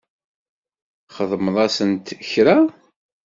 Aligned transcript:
Txedmeḍ-asent 1.07 2.07
kra? 2.29 2.57